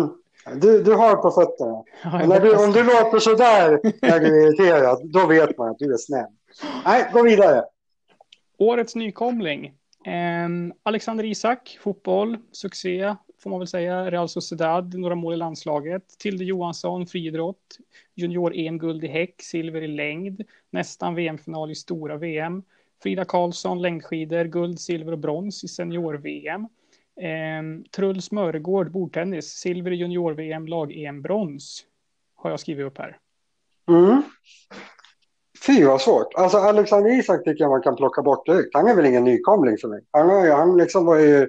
Mm. 0.46 0.60
Du, 0.60 0.82
du 0.82 0.94
har 0.94 1.16
på 1.16 1.30
fötterna. 1.30 1.82
Ja, 2.02 2.26
när 2.26 2.40
du, 2.40 2.64
om 2.64 2.72
du 2.72 2.84
låter 2.84 3.18
sådär 3.18 3.80
när 4.02 4.20
du 4.20 4.26
är 4.26 4.46
irriterad, 4.46 5.12
då 5.12 5.26
vet 5.26 5.58
man 5.58 5.70
att 5.70 5.78
du 5.78 5.92
är 5.92 5.96
snäll. 5.96 6.30
Nej, 6.84 7.10
gå 7.12 7.22
vidare. 7.22 7.64
Årets 8.58 8.94
nykomling. 8.94 9.66
Eh, 10.06 10.48
Alexander 10.82 11.24
Isak, 11.24 11.78
fotboll, 11.82 12.38
succé 12.52 13.14
får 13.42 13.50
man 13.50 13.58
väl 13.58 13.68
säga. 13.68 14.10
Real 14.10 14.28
Sociedad, 14.28 14.94
några 14.94 15.14
mål 15.14 15.34
i 15.34 15.36
landslaget. 15.36 16.02
Tilde 16.18 16.44
Johansson, 16.44 17.06
friidrott. 17.06 17.78
Junior-EM-guld 18.14 19.04
i 19.04 19.08
häck, 19.08 19.42
silver 19.42 19.82
i 19.82 19.88
längd. 19.88 20.42
Nästan 20.70 21.14
VM-final 21.14 21.70
i 21.70 21.74
stora 21.74 22.16
VM. 22.16 22.62
Frida 23.02 23.24
Karlsson, 23.24 23.82
längdskidor, 23.82 24.44
guld, 24.44 24.80
silver 24.80 25.12
och 25.12 25.18
brons 25.18 25.64
i 25.64 25.68
senior-VM. 25.68 26.60
Eh, 27.20 27.90
Truls 27.96 28.32
Mörgård, 28.32 28.92
bordtennis, 28.92 29.46
silver 29.46 29.90
i 29.90 29.96
junior-VM, 29.96 30.66
lag-EM, 30.66 31.22
brons. 31.22 31.84
Har 32.36 32.50
jag 32.50 32.60
skrivit 32.60 32.86
upp 32.86 32.98
här. 32.98 33.18
Mm. 33.88 34.22
Fy 35.66 35.84
vad 35.84 36.00
svårt. 36.00 36.34
Alltså 36.34 36.58
Alexander 36.58 37.18
Isak 37.18 37.44
tycker 37.44 37.64
jag 37.64 37.70
man 37.70 37.82
kan 37.82 37.96
plocka 37.96 38.22
bort 38.22 38.46
direkt. 38.46 38.74
Han 38.74 38.88
är 38.88 38.94
väl 38.94 39.06
ingen 39.06 39.24
nykomling 39.24 39.78
för 39.78 39.88
mig. 39.88 40.00
Han, 40.10 40.28
har, 40.28 40.48
han 40.48 40.76
liksom 40.76 41.06
var 41.06 41.18
ju 41.18 41.48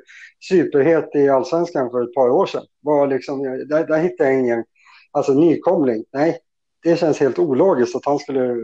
superhet 0.50 1.16
i 1.16 1.30
allsvenskan 1.30 1.90
för 1.92 2.04
ett 2.04 2.14
par 2.14 2.30
år 2.30 2.46
sedan. 2.46 2.66
Var 2.82 3.08
liksom, 3.08 3.44
där, 3.44 3.88
där 3.88 4.00
hittade 4.00 4.32
jag 4.32 4.40
ingen 4.40 4.64
alltså, 5.12 5.34
nykomling. 5.34 6.04
Nej, 6.14 6.40
det 6.84 6.98
känns 6.98 7.20
helt 7.20 7.40
ologiskt 7.40 7.96
att 7.96 8.06
han 8.06 8.20
skulle 8.20 8.56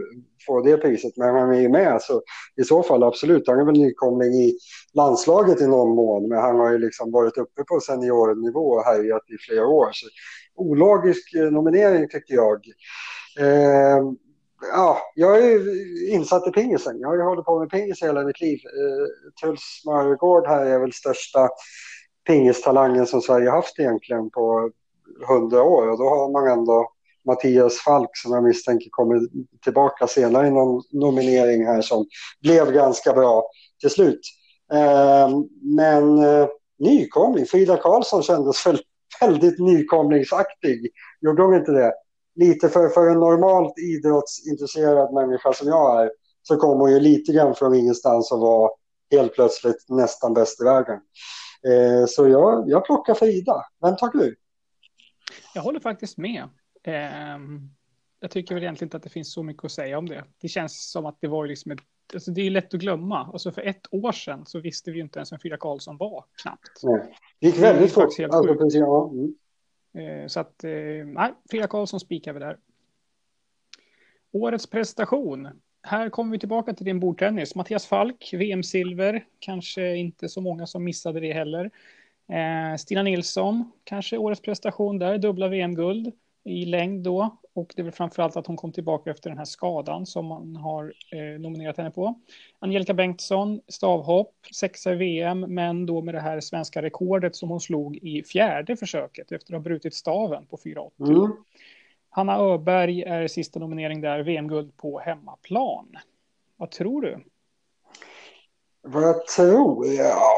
få 0.46 0.60
det 0.60 0.76
priset. 0.76 1.16
Men 1.16 1.34
han 1.34 1.54
är 1.54 1.60
ju 1.60 1.68
med, 1.68 2.02
så 2.02 2.22
i 2.56 2.64
så 2.64 2.82
fall 2.82 3.02
absolut. 3.02 3.48
Han 3.48 3.60
är 3.60 3.64
väl 3.64 3.80
nykomling 3.80 4.32
i 4.32 4.58
landslaget 4.94 5.60
i 5.60 5.66
någon 5.66 5.96
mån, 5.96 6.28
men 6.28 6.38
han 6.38 6.56
har 6.56 6.72
ju 6.72 6.78
liksom 6.78 7.12
varit 7.12 7.38
uppe 7.38 7.64
på 7.64 7.80
seniornivå 7.80 8.70
och 8.70 8.84
härjat 8.84 9.22
i 9.30 9.36
flera 9.48 9.66
år. 9.66 9.90
Så 9.92 10.06
ologisk 10.54 11.34
eh, 11.34 11.50
nominering 11.50 12.08
tycker 12.08 12.34
jag. 12.34 12.66
Eh, 13.38 14.02
ja, 14.72 14.98
jag 15.14 15.44
är 15.44 15.60
insatt 16.14 16.48
i 16.48 16.50
pingisen. 16.50 17.00
Jag 17.00 17.08
har 17.08 17.16
ju 17.16 17.22
hållit 17.22 17.44
på 17.44 17.58
med 17.58 17.70
pingis 17.70 18.02
hela 18.02 18.24
mitt 18.24 18.40
liv. 18.40 18.58
Eh, 18.64 19.32
Truls 19.40 19.82
Mörgård 19.86 20.46
här 20.46 20.66
är 20.66 20.78
väl 20.78 20.92
största 20.92 21.48
pingistalangen 22.26 23.06
som 23.06 23.20
Sverige 23.20 23.50
haft 23.50 23.78
egentligen 23.78 24.30
på 24.30 24.70
hundra 25.28 25.62
år 25.62 25.90
och 25.90 25.98
då 25.98 26.04
har 26.04 26.32
man 26.32 26.58
ändå 26.58 26.92
Mattias 27.28 27.78
Falk 27.78 28.10
som 28.12 28.32
jag 28.32 28.44
misstänker 28.44 28.88
kommer 28.90 29.20
tillbaka 29.64 30.06
senare 30.06 30.46
i 30.46 30.50
någon 30.50 30.82
nominering 30.92 31.66
här 31.66 31.82
som 31.82 32.06
blev 32.42 32.72
ganska 32.72 33.12
bra 33.12 33.50
till 33.80 33.90
slut. 33.90 34.20
Ehm, 34.72 35.48
men 35.76 36.18
eh, 36.18 36.48
nykomling, 36.78 37.46
Frida 37.46 37.76
Karlsson 37.76 38.22
kändes 38.22 38.66
väl 38.66 38.80
väldigt 39.20 39.58
nykomlingsaktig. 39.58 40.90
Gjorde 41.20 41.42
hon 41.42 41.54
inte 41.54 41.72
det? 41.72 41.92
Lite 42.34 42.68
för, 42.68 42.88
för 42.88 43.06
en 43.06 43.20
normalt 43.20 43.78
idrottsintresserad 43.78 45.14
människa 45.14 45.52
som 45.52 45.68
jag 45.68 46.02
är 46.02 46.10
så 46.42 46.56
kom 46.56 46.80
hon 46.80 46.92
ju 46.92 47.00
lite 47.00 47.32
grann 47.32 47.54
från 47.54 47.74
ingenstans 47.74 48.32
och 48.32 48.40
var 48.40 48.70
helt 49.10 49.34
plötsligt 49.34 49.84
nästan 49.88 50.34
bäst 50.34 50.60
i 50.60 50.64
världen. 50.64 51.00
Eh, 51.68 52.06
så 52.06 52.28
jag, 52.28 52.70
jag 52.70 52.84
plockar 52.84 53.14
Frida. 53.14 53.64
Vem 53.82 53.96
tar 53.96 54.10
du? 54.12 54.36
Jag 55.54 55.62
håller 55.62 55.80
faktiskt 55.80 56.18
med. 56.18 56.48
Eh, 56.88 57.38
jag 58.20 58.30
tycker 58.30 58.54
väl 58.54 58.64
egentligen 58.64 58.86
inte 58.86 58.96
att 58.96 59.02
det 59.02 59.10
finns 59.10 59.32
så 59.32 59.42
mycket 59.42 59.64
att 59.64 59.72
säga 59.72 59.98
om 59.98 60.08
det. 60.08 60.24
Det 60.40 60.48
känns 60.48 60.90
som 60.90 61.06
att 61.06 61.16
det 61.20 61.28
var 61.28 61.46
liksom 61.46 61.72
ett 61.72 61.80
Alltså 62.14 62.30
det 62.30 62.46
är 62.46 62.50
lätt 62.50 62.74
att 62.74 62.80
glömma. 62.80 63.30
Alltså 63.32 63.52
för 63.52 63.62
ett 63.62 63.86
år 63.90 64.12
sedan 64.12 64.46
så 64.46 64.60
visste 64.60 64.90
vi 64.90 64.96
ju 64.96 65.02
inte 65.02 65.18
ens 65.18 65.32
vem 65.32 65.38
Frida 65.38 65.56
Karlsson 65.56 65.96
var, 65.96 66.24
knappt. 66.42 66.82
Nej. 66.82 67.14
Det 67.40 67.46
gick 67.46 67.58
väldigt 67.58 67.92
fort. 67.92 68.04
Alltså, 68.04 68.78
ja. 68.78 69.10
mm. 69.12 69.34
Eh, 70.22 70.26
så 70.26 70.40
att, 70.40 70.64
eh, 70.64 70.70
nej, 71.06 71.32
Frida 71.50 71.66
Karlsson 71.66 72.00
spikar 72.00 72.32
vi 72.32 72.40
där. 72.40 72.58
Årets 74.32 74.70
prestation. 74.70 75.48
Här 75.82 76.10
kommer 76.10 76.32
vi 76.32 76.38
tillbaka 76.38 76.72
till 76.72 76.84
din 76.84 77.00
bordtennis. 77.00 77.54
Mattias 77.54 77.86
Falk, 77.86 78.30
VM-silver. 78.32 79.24
Kanske 79.38 79.96
inte 79.96 80.28
så 80.28 80.40
många 80.40 80.66
som 80.66 80.84
missade 80.84 81.20
det 81.20 81.32
heller. 81.32 81.70
Eh, 82.28 82.76
Stina 82.76 83.02
Nilsson, 83.02 83.72
kanske 83.84 84.18
årets 84.18 84.42
prestation 84.42 84.98
där. 84.98 85.18
Dubbla 85.18 85.48
VM-guld 85.48 86.12
i 86.44 86.64
längd 86.64 87.04
då. 87.04 87.38
Och 87.54 87.72
det 87.76 87.82
är 87.82 87.84
väl 87.84 87.92
framförallt 87.92 88.36
att 88.36 88.46
hon 88.46 88.56
kom 88.56 88.72
tillbaka 88.72 89.10
efter 89.10 89.30
den 89.30 89.38
här 89.38 89.44
skadan 89.44 90.06
som 90.06 90.26
man 90.26 90.56
har 90.56 90.94
eh, 91.12 91.40
nominerat 91.40 91.76
henne 91.76 91.90
på. 91.90 92.20
Angelica 92.58 92.94
Bengtsson, 92.94 93.60
stavhopp, 93.68 94.34
sexa 94.54 94.92
i 94.92 94.96
VM, 94.96 95.40
men 95.40 95.86
då 95.86 96.02
med 96.02 96.14
det 96.14 96.20
här 96.20 96.40
svenska 96.40 96.82
rekordet 96.82 97.36
som 97.36 97.48
hon 97.48 97.60
slog 97.60 97.96
i 97.96 98.22
fjärde 98.22 98.76
försöket 98.76 99.32
efter 99.32 99.54
att 99.54 99.58
ha 99.58 99.64
brutit 99.64 99.94
staven 99.94 100.46
på 100.46 100.56
4,80. 100.56 101.08
Mm. 101.08 101.32
Hanna 102.10 102.36
Öberg 102.38 103.02
är 103.02 103.28
sista 103.28 103.58
nominering 103.58 104.00
där, 104.00 104.20
VM-guld 104.20 104.76
på 104.76 104.98
hemmaplan. 104.98 105.96
Vad 106.56 106.70
tror 106.70 107.02
du? 107.02 107.24
Vad 108.82 109.02
jag 109.02 109.26
tror? 109.26 109.86
Ja, 109.86 110.32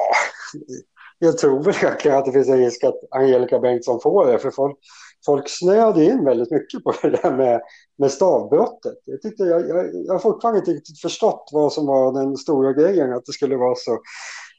jag 1.23 1.39
tror 1.39 1.63
väl 1.63 2.13
att 2.13 2.25
det 2.25 2.33
finns 2.33 2.49
en 2.49 2.59
risk 2.59 2.85
att 2.85 2.99
Angelica 3.11 3.59
Bengtsson 3.59 4.01
får 4.01 4.27
det. 4.27 4.39
För 4.39 4.51
folk, 4.51 4.79
folk 5.27 5.49
snöade 5.49 6.05
in 6.05 6.25
väldigt 6.25 6.51
mycket 6.51 6.85
på 6.85 6.95
det 7.03 7.11
där 7.11 7.37
med, 7.37 7.61
med 7.99 8.11
stavbrottet. 8.11 8.95
Jag, 9.05 9.23
tyckte, 9.23 9.43
jag, 9.43 9.69
jag, 9.69 9.91
jag 10.07 10.13
har 10.13 10.19
fortfarande 10.19 10.59
inte 10.59 10.71
riktigt 10.71 11.01
förstått 11.01 11.49
vad 11.53 11.73
som 11.73 11.87
var 11.87 12.13
den 12.13 12.37
stora 12.37 12.73
grejen. 12.73 13.13
Att 13.13 13.27
det 13.27 13.33
skulle 13.33 13.57
vara 13.57 13.75
så 13.75 13.99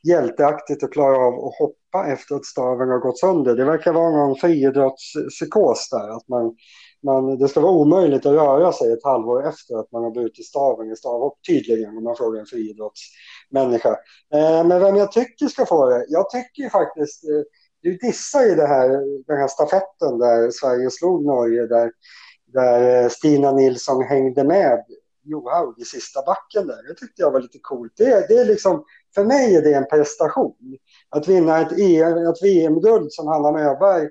hjälteaktigt 0.08 0.84
att 0.84 0.92
klara 0.92 1.18
av 1.18 1.34
att 1.34 1.56
hoppa 1.60 2.08
efter 2.08 2.36
att 2.36 2.46
staven 2.46 2.90
har 2.90 3.00
gått 3.00 3.20
sönder. 3.20 3.56
Det 3.56 3.66
verkar 3.66 3.94
vara 3.94 4.12
någon 4.12 4.36
friidrottspsykos 4.36 5.90
där. 5.90 6.10
Att 6.10 6.28
man, 6.28 6.56
men 7.04 7.38
det 7.40 7.48
ska 7.48 7.60
vara 7.60 7.72
omöjligt 7.72 8.26
att 8.26 8.34
röra 8.34 8.72
sig 8.72 8.94
ett 8.94 9.04
halvår 9.04 9.48
efter 9.48 9.80
att 9.80 9.92
man 9.92 10.04
har 10.04 10.12
brutit 10.12 10.46
staven 10.46 10.92
i 10.92 10.96
stavhopp 10.96 11.40
tydligen 11.48 11.98
om 11.98 12.04
man 12.04 12.16
frågar 12.16 12.40
en 12.40 12.46
friidrottsmänniska. 12.46 13.90
Eh, 14.34 14.68
men 14.68 14.80
vem 14.80 14.96
jag 14.96 15.12
tycker 15.12 15.48
ska 15.48 15.66
få 15.66 15.90
det? 15.90 16.06
Jag 16.08 16.30
tycker 16.30 16.70
faktiskt, 16.70 17.24
eh, 17.24 17.42
du 17.82 17.98
dissar 17.98 18.44
ju 18.44 18.56
det 18.56 18.68
här, 18.68 18.90
den 19.28 19.38
här 19.38 19.48
stafetten 19.48 20.20
där 20.20 20.52
Sverige 20.52 20.92
slog 20.92 21.26
Norge 21.26 21.68
där, 21.68 21.92
där 22.54 23.04
eh, 23.04 23.10
Stina 23.10 23.52
Nilsson 23.52 24.04
hängde 24.04 24.44
med 24.44 24.86
Johaug 25.24 25.80
i 25.80 25.86
sista 25.86 26.22
backen 26.26 26.68
där. 26.68 26.88
Det 26.88 26.94
tyckte 26.94 27.22
jag 27.22 27.32
var 27.32 27.42
lite 27.42 27.60
coolt. 27.62 27.94
Det, 27.98 28.28
det 28.28 28.34
är 28.34 28.46
liksom, 28.46 28.84
för 29.16 29.26
mig 29.26 29.56
är 29.56 29.62
det 29.62 29.74
en 29.74 29.88
prestation. 29.88 30.78
Att 31.10 31.28
vinna 31.28 31.62
ett, 31.62 31.80
EM, 31.80 32.18
ett 32.18 32.44
VM-guld 32.44 33.12
som 33.12 33.28
Hanna 33.28 33.60
Öberg 33.60 34.10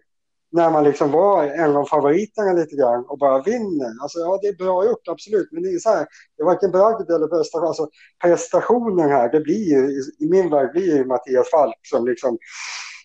när 0.52 0.70
man 0.70 0.84
liksom 0.84 1.10
var 1.10 1.44
en 1.44 1.76
av 1.76 1.84
favoriterna 1.84 2.52
lite 2.52 2.76
grann 2.76 3.04
och 3.08 3.18
bara 3.18 3.42
vinner. 3.42 4.02
Alltså 4.02 4.18
ja, 4.18 4.38
det 4.42 4.48
är 4.48 4.56
bra 4.56 4.84
gjort, 4.84 5.08
absolut. 5.08 5.48
Men 5.52 5.62
det 5.62 5.68
är 5.68 5.78
så 5.78 5.90
här, 5.90 6.06
det 6.36 6.42
är 6.42 6.46
varken 6.46 6.70
bragd 6.70 7.10
eller 7.10 7.26
prestation. 7.26 7.66
Alltså 7.66 7.88
prestationen 8.24 9.08
här, 9.08 9.32
det 9.32 9.40
blir 9.40 9.68
ju, 9.68 10.02
i 10.18 10.30
min 10.30 10.50
värld 10.50 10.72
blir 10.72 10.96
ju 10.96 11.04
Mattias 11.04 11.50
Falk 11.50 11.78
som 11.82 12.06
liksom, 12.06 12.38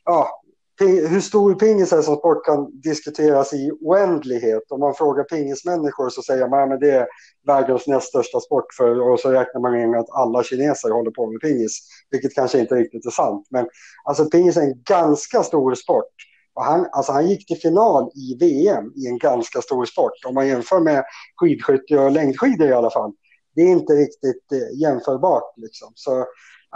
ja, 0.05 0.41
hur 0.79 1.19
stor 1.19 1.53
pingis 1.55 1.93
är 1.93 2.01
som 2.01 2.15
sport 2.15 2.45
kan 2.45 2.81
diskuteras 2.81 3.53
i 3.53 3.71
oändlighet. 3.81 4.63
Om 4.69 4.79
man 4.79 4.93
frågar 4.93 5.23
pingismänniskor 5.23 6.09
så 6.09 6.21
säger 6.21 6.47
man 6.47 6.71
att 6.71 6.79
det 6.79 6.91
är 6.91 7.07
världens 7.47 7.87
näst 7.87 8.07
största 8.07 8.39
sport 8.39 8.73
för, 8.77 9.11
och 9.11 9.19
så 9.19 9.31
räknar 9.31 9.61
man 9.61 9.81
in 9.81 9.95
att 9.95 10.09
alla 10.09 10.43
kineser 10.43 10.89
håller 10.89 11.11
på 11.11 11.31
med 11.31 11.41
pingis, 11.41 11.79
vilket 12.11 12.35
kanske 12.35 12.59
inte 12.59 12.75
riktigt 12.75 13.05
är 13.05 13.09
sant. 13.09 13.47
Men 13.49 13.67
alltså 14.03 14.25
pingis 14.25 14.57
är 14.57 14.61
en 14.61 14.83
ganska 14.83 15.43
stor 15.43 15.75
sport. 15.75 16.13
Och 16.55 16.63
han, 16.63 16.87
alltså 16.91 17.11
han 17.11 17.29
gick 17.29 17.47
till 17.47 17.57
final 17.57 18.11
i 18.15 18.37
VM 18.39 18.93
i 18.95 19.07
en 19.07 19.17
ganska 19.17 19.61
stor 19.61 19.85
sport. 19.85 20.25
Om 20.25 20.33
man 20.33 20.47
jämför 20.47 20.79
med 20.79 21.03
skidskytte 21.35 21.99
och 21.99 22.11
längdskidor 22.11 22.67
i 22.67 22.73
alla 22.73 22.89
fall. 22.89 23.13
Det 23.55 23.61
är 23.61 23.67
inte 23.67 23.93
riktigt 23.93 24.51
eh, 24.51 24.81
jämförbart. 24.81 25.53
Liksom. 25.57 25.91
Så, 25.95 26.25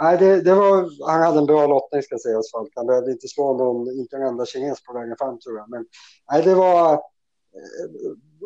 nej, 0.00 0.18
det, 0.18 0.42
det, 0.42 0.54
var, 0.54 1.08
han 1.10 1.22
hade 1.22 1.38
en 1.38 1.46
bra 1.46 1.66
lottning 1.66 2.02
ska 2.02 2.18
sägas. 2.18 2.50
Falk. 2.52 2.72
Han 2.74 2.86
behövde 2.86 3.12
inte 3.12 3.28
slå 3.28 3.58
någon, 3.58 3.98
inte 3.98 4.16
en 4.16 4.22
enda 4.22 4.46
kines 4.46 4.82
på 4.82 4.92
vägen 4.92 5.16
fram 5.18 5.38
tror 5.38 5.58
jag. 5.58 5.70
Men 5.70 5.86
nej, 6.32 6.42
det 6.42 6.54
var 6.54 6.92
eh, 6.92 6.98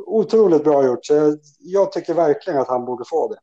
otroligt 0.07 0.65
bra 0.65 0.87
gjort. 0.87 1.07
Så 1.07 1.15
jag, 1.15 1.39
jag 1.59 1.93
tycker 1.93 2.15
verkligen 2.15 2.61
att 2.61 2.69
han 2.69 2.85
borde 2.85 3.05
få 3.07 3.29
det. 3.29 3.39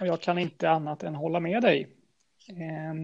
Och 0.00 0.06
jag 0.06 0.20
kan 0.20 0.38
inte 0.38 0.70
annat 0.70 1.02
än 1.02 1.14
hålla 1.14 1.40
med 1.40 1.62
dig. 1.62 2.03
Eh, 2.48 2.94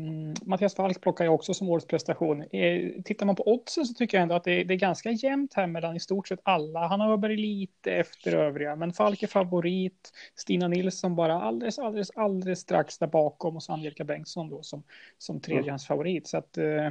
Mattias 0.46 0.74
Falk 0.74 1.00
plockar 1.00 1.24
jag 1.24 1.34
också 1.34 1.54
som 1.54 1.68
årets 1.68 1.86
prestation. 1.86 2.42
Eh, 2.42 3.02
tittar 3.04 3.26
man 3.26 3.36
på 3.36 3.52
oddsen 3.52 3.86
så 3.86 3.94
tycker 3.94 4.16
jag 4.16 4.22
ändå 4.22 4.34
att 4.34 4.44
det, 4.44 4.64
det, 4.64 4.74
är 4.74 4.78
ganska 4.78 5.10
jämnt 5.10 5.54
här 5.54 5.66
mellan 5.66 5.96
i 5.96 6.00
stort 6.00 6.28
sett 6.28 6.40
alla. 6.42 6.86
Han 6.86 7.00
har 7.00 7.12
Öberg 7.12 7.36
lite 7.36 7.92
efter 7.92 8.34
övriga, 8.34 8.76
men 8.76 8.92
Falk 8.92 9.22
är 9.22 9.26
favorit. 9.26 10.12
Stina 10.34 10.68
Nilsson 10.68 11.16
bara 11.16 11.42
alldeles, 11.42 11.78
alldeles, 11.78 12.10
alldeles 12.10 12.60
strax 12.60 12.98
där 12.98 13.06
bakom 13.06 13.56
och 13.56 13.62
så 13.62 13.72
Angelica 13.72 14.04
Bengtsson 14.04 14.50
då 14.50 14.62
som, 14.62 14.82
som 15.18 15.40
tredjehandsfavorit. 15.40 16.26
Så 16.26 16.36
att, 16.38 16.58
eh, 16.58 16.90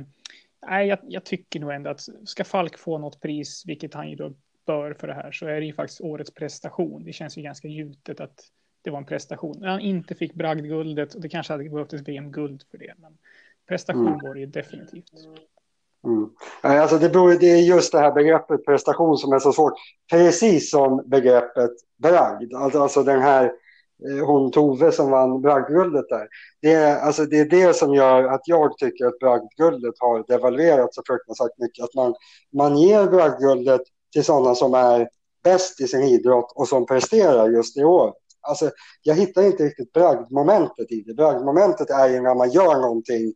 nej, 0.67 0.87
jag, 0.87 0.99
jag, 1.07 1.23
tycker 1.23 1.59
nog 1.59 1.71
ändå 1.71 1.89
att 1.89 2.01
ska 2.23 2.43
Falk 2.43 2.77
få 2.77 2.97
något 2.97 3.21
pris, 3.21 3.63
vilket 3.65 3.93
han 3.93 4.09
ju 4.09 4.15
då 4.15 4.33
bör 4.65 4.93
för 4.93 5.07
det 5.07 5.13
här, 5.13 5.31
så 5.31 5.45
är 5.45 5.59
det 5.59 5.65
ju 5.65 5.73
faktiskt 5.73 6.01
årets 6.01 6.33
prestation. 6.33 7.03
Det 7.03 7.13
känns 7.13 7.37
ju 7.37 7.41
ganska 7.41 7.67
gjutet 7.67 8.19
att 8.19 8.51
det 8.81 8.89
var 8.89 8.97
en 8.97 9.05
prestation. 9.05 9.57
När 9.59 9.67
han 9.67 9.79
inte 9.79 10.15
fick 10.15 10.33
bragdguldet, 10.33 11.13
och 11.13 11.21
det 11.21 11.29
kanske 11.29 11.53
hade 11.53 11.69
behövt 11.69 11.93
ett 11.93 12.07
VM-guld 12.07 12.63
för 12.71 12.77
det, 12.77 12.93
men 12.97 13.17
prestation 13.67 14.07
mm. 14.07 14.19
var 14.23 14.33
det 14.33 14.39
ju 14.39 14.45
definitivt. 14.45 15.11
Mm. 16.03 16.29
Alltså 16.61 16.97
det, 16.97 17.09
beror, 17.09 17.33
det 17.33 17.51
är 17.51 17.57
just 17.57 17.91
det 17.91 17.99
här 17.99 18.11
begreppet 18.11 18.65
prestation 18.65 19.17
som 19.17 19.33
är 19.33 19.39
så 19.39 19.53
svårt. 19.53 19.73
Precis 20.11 20.71
som 20.71 21.03
begreppet 21.05 21.71
bragd. 21.97 22.53
Alltså, 22.53 22.79
alltså 22.79 23.03
den 23.03 23.21
här 23.21 23.45
eh, 23.45 24.25
hon 24.25 24.51
Tove 24.51 24.91
som 24.91 25.11
vann 25.11 25.41
bragdguldet 25.41 26.09
där. 26.09 26.27
Det 26.61 26.73
är, 26.73 26.99
alltså 26.99 27.25
det 27.25 27.39
är 27.39 27.45
det 27.45 27.73
som 27.75 27.93
gör 27.93 28.23
att 28.23 28.41
jag 28.45 28.77
tycker 28.77 29.05
att 29.05 29.19
bragdguldet 29.19 29.95
har 29.99 30.23
devalverats 30.27 30.95
så 30.95 31.01
fruktansvärt 31.07 31.57
mycket. 31.57 31.83
Att 31.83 31.93
man, 31.93 32.15
man 32.53 32.77
ger 32.77 33.05
bragdguldet 33.05 33.81
till 34.13 34.23
sådana 34.23 34.55
som 34.55 34.73
är 34.73 35.09
bäst 35.43 35.81
i 35.81 35.87
sin 35.87 36.03
idrott 36.03 36.53
och 36.55 36.67
som 36.67 36.85
presterar 36.85 37.49
just 37.49 37.77
i 37.77 37.83
år 37.83 38.13
alltså, 38.41 38.71
jag 39.01 39.15
hittar 39.15 39.41
inte 39.43 39.63
riktigt 39.63 39.93
bragdmomentet 39.93 40.91
i 40.91 41.01
det. 41.01 41.13
Bragdmomentet 41.13 41.89
är 41.89 42.09
ju 42.09 42.21
när 42.21 42.35
man 42.35 42.51
gör 42.51 42.81
någonting 42.81 43.33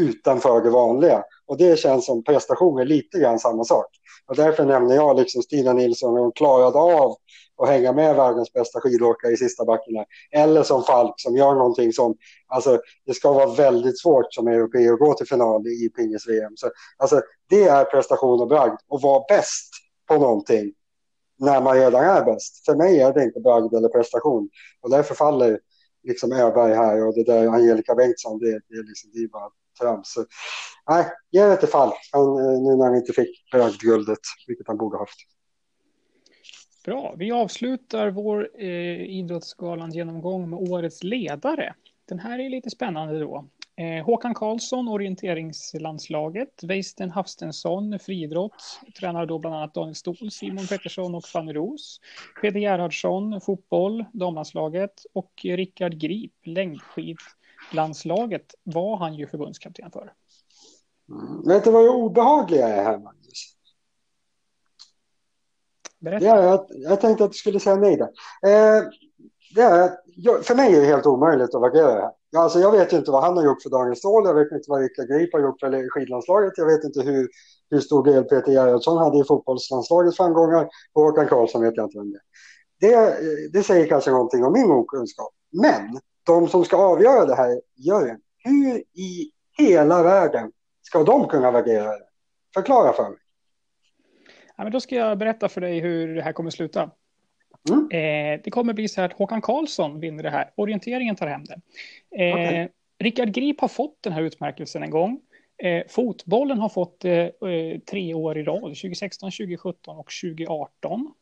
utanför 0.00 0.60
det 0.60 0.70
vanliga. 0.70 1.24
Och 1.46 1.56
det 1.56 1.78
känns 1.78 2.06
som 2.06 2.24
prestation 2.24 2.80
är 2.80 2.84
lite 2.84 3.18
grann 3.18 3.38
samma 3.38 3.64
sak. 3.64 3.86
Och 4.26 4.36
därför 4.36 4.64
nämner 4.64 4.94
jag 4.94 5.16
liksom 5.16 5.42
Stina 5.42 5.72
Nilsson, 5.72 6.18
hon 6.18 6.32
klarade 6.32 6.78
av 6.78 7.16
att 7.62 7.68
hänga 7.68 7.92
med 7.92 8.16
världens 8.16 8.52
bästa 8.52 8.80
skidåkare 8.80 9.32
i 9.32 9.36
sista 9.36 9.64
backarna. 9.64 10.04
Eller 10.30 10.62
som 10.62 10.82
Falk 10.82 11.14
som 11.16 11.36
gör 11.36 11.54
någonting 11.54 11.92
som, 11.92 12.16
alltså 12.46 12.80
det 13.06 13.14
ska 13.14 13.32
vara 13.32 13.54
väldigt 13.54 14.00
svårt 14.00 14.34
som 14.34 14.48
europé 14.48 14.88
att 14.88 14.98
gå 14.98 15.14
till 15.14 15.26
final 15.26 15.66
i 15.66 15.88
pingis-VM. 15.96 16.52
Så 16.56 16.70
alltså 16.96 17.20
det 17.48 17.64
är 17.64 17.84
prestation 17.84 18.40
och 18.40 18.48
bragd. 18.48 18.80
Och 18.88 19.00
vara 19.00 19.24
bäst 19.28 19.70
på 20.08 20.14
någonting 20.18 20.72
när 21.38 21.60
man 21.60 21.76
redan 21.76 22.04
är 22.04 22.24
bäst. 22.24 22.64
För 22.64 22.76
mig 22.76 23.00
är 23.00 23.12
det 23.12 23.24
inte 23.24 23.40
bragd 23.40 23.74
eller 23.74 23.88
prestation. 23.88 24.50
Och 24.80 24.90
därför 24.90 25.14
faller 25.14 25.60
liksom 26.02 26.32
Öberg 26.32 26.74
här 26.74 27.06
och 27.06 27.14
det 27.14 27.24
där 27.24 27.46
Angelica 27.46 27.94
Bengtsson, 27.94 28.38
det, 28.38 28.60
det, 28.68 28.74
är, 28.74 28.88
liksom, 28.88 29.10
det 29.14 29.18
är 29.18 29.28
bara 29.28 29.50
trams. 29.80 30.14
Nej, 30.88 31.06
ge 31.30 31.46
det 31.46 31.56
till 31.56 31.68
Falk 31.68 31.94
eh, 32.14 32.20
nu 32.62 32.76
när 32.76 32.84
han 32.84 32.96
inte 32.96 33.12
fick 33.12 33.50
bragdguldet, 33.52 34.18
vilket 34.46 34.66
han 34.66 34.76
borde 34.76 34.98
haft. 34.98 35.18
Bra, 36.84 37.14
vi 37.18 37.32
avslutar 37.32 38.10
vår 38.10 38.50
eh, 38.58 39.18
Idrottsgalan 39.18 39.92
genomgång 39.92 40.50
med 40.50 40.58
årets 40.58 41.02
ledare. 41.02 41.74
Den 42.08 42.18
här 42.18 42.38
är 42.38 42.50
lite 42.50 42.70
spännande 42.70 43.20
då. 43.20 43.48
Eh, 43.76 44.04
Håkan 44.04 44.34
Karlsson, 44.34 44.88
orienteringslandslaget. 44.88 46.62
Weisten 46.62 47.10
Hafstensson, 47.10 47.98
friidrott. 47.98 48.80
Tränar 49.00 49.26
då 49.26 49.38
bland 49.38 49.56
annat 49.56 49.74
Daniel 49.74 49.94
Ståhl, 49.94 50.30
Simon 50.30 50.66
Pettersson 50.66 51.14
och 51.14 51.24
Fanny 51.24 51.52
Ros. 51.52 52.00
Peter 52.42 52.58
Gerhardsson, 52.58 53.40
fotboll, 53.40 54.04
damlandslaget. 54.12 55.02
Och 55.12 55.32
Rickard 55.42 55.94
Grip, 55.94 56.32
längdskidlandslaget, 56.44 58.54
var 58.62 58.96
han 58.96 59.14
ju 59.14 59.26
förbundskapten 59.26 59.90
för. 59.90 60.12
Mm. 61.08 61.42
Vet 61.48 61.64
du 61.64 61.70
vad 61.70 61.84
det 61.84 61.90
obehagliga 61.90 62.68
är 62.68 62.84
här, 62.84 62.98
Magnus? 62.98 63.56
Berätta. 65.98 66.24
Ja, 66.24 66.42
jag, 66.42 66.66
jag 66.68 67.00
tänkte 67.00 67.24
att 67.24 67.30
du 67.30 67.38
skulle 67.38 67.60
säga 67.60 67.76
nej 67.76 67.96
där. 67.96 68.08
Eh, 68.46 68.82
det 69.54 69.62
är, 69.62 70.42
för 70.42 70.54
mig 70.54 70.76
är 70.76 70.80
det 70.80 70.86
helt 70.86 71.06
omöjligt 71.06 71.54
att 71.54 71.62
värdera 71.62 71.94
det 71.94 72.00
här. 72.00 72.12
Alltså 72.36 72.58
jag 72.58 72.72
vet 72.72 72.92
ju 72.92 72.96
inte 72.96 73.10
vad 73.10 73.22
han 73.22 73.36
har 73.36 73.44
gjort 73.44 73.62
för 73.62 73.70
Daniel 73.70 73.96
Ståhl, 73.96 74.26
jag 74.26 74.34
vet 74.34 74.52
inte 74.52 74.70
vad 74.70 74.80
Rickard 74.80 75.08
Grip 75.08 75.32
har 75.32 75.40
gjort 75.40 75.60
för 75.60 75.88
skidlandslaget, 75.88 76.52
jag 76.56 76.66
vet 76.66 76.84
inte 76.84 77.00
hur, 77.00 77.28
hur 77.70 77.80
stor 77.80 78.04
del 78.04 78.24
Peter 78.24 78.52
Gerhardsson 78.52 78.98
hade 78.98 79.18
i 79.18 79.24
fotbollslandslagets 79.24 80.16
framgångar 80.16 80.68
och 80.92 81.02
Håkan 81.02 81.28
Karlsson 81.28 81.62
vet 81.62 81.76
jag 81.76 81.86
inte 81.86 81.98
vem 81.98 82.10
det 82.10 82.16
är. 82.16 82.24
Det, 82.80 83.52
det 83.52 83.62
säger 83.62 83.86
kanske 83.86 84.10
någonting 84.10 84.44
om 84.44 84.52
min 84.52 84.70
okunskap. 84.70 85.32
Men 85.52 86.00
de 86.26 86.48
som 86.48 86.64
ska 86.64 86.76
avgöra 86.76 87.24
det 87.24 87.34
här, 87.34 87.60
juryn, 87.76 88.20
hur 88.44 88.76
i 88.78 89.30
hela 89.58 90.02
världen 90.02 90.52
ska 90.82 91.02
de 91.02 91.28
kunna 91.28 91.50
värdera 91.50 91.86
det? 91.86 92.04
Förklara 92.54 92.92
för 92.92 93.02
mig. 93.02 93.18
Ja, 94.56 94.62
men 94.62 94.72
då 94.72 94.80
ska 94.80 94.94
jag 94.94 95.18
berätta 95.18 95.48
för 95.48 95.60
dig 95.60 95.80
hur 95.80 96.14
det 96.14 96.22
här 96.22 96.32
kommer 96.32 96.50
sluta. 96.50 96.90
Mm. 97.70 97.88
Eh, 97.90 98.40
det 98.44 98.50
kommer 98.50 98.72
bli 98.72 98.88
så 98.88 99.00
här 99.00 99.08
att 99.08 99.18
Håkan 99.18 99.40
Karlsson 99.40 100.00
vinner 100.00 100.22
det 100.22 100.30
här. 100.30 100.50
Orienteringen 100.54 101.16
tar 101.16 101.26
hem 101.26 101.44
det. 101.44 101.60
Eh, 102.24 102.34
okay. 102.34 102.68
Rickard 102.98 103.32
Grip 103.32 103.60
har 103.60 103.68
fått 103.68 104.02
den 104.02 104.12
här 104.12 104.22
utmärkelsen 104.22 104.82
en 104.82 104.90
gång. 104.90 105.20
Eh, 105.62 105.82
fotbollen 105.88 106.58
har 106.58 106.68
fått 106.68 107.04
eh, 107.04 107.28
tre 107.90 108.14
år 108.14 108.38
i 108.38 108.42
rad, 108.42 108.60
2016, 108.60 109.30
2017 109.30 109.96
och 109.96 110.10
2018. 110.22 111.12